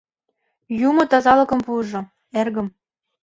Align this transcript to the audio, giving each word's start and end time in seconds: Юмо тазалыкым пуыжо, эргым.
Юмо 0.87 1.03
тазалыкым 1.11 1.59
пуыжо, 1.65 2.01
эргым. 2.39 2.67